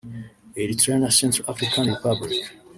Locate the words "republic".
1.93-2.43